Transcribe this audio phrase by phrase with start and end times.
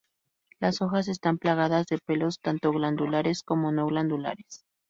[0.59, 4.65] Las hojas están plagadas de pelos tanto glandulares como no glandulares.